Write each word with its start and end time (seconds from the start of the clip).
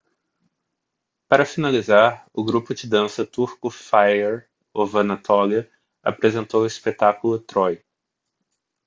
para 1.27 1.45
finalizar 1.45 2.25
o 2.33 2.43
grupo 2.43 2.73
de 2.73 2.87
dança 2.89 3.23
turco 3.23 3.69
fire 3.69 4.43
of 4.73 4.97
anatolia 4.97 5.71
apresentou 6.03 6.63
o 6.63 6.65
espetáculo 6.65 7.37
troy 7.37 7.79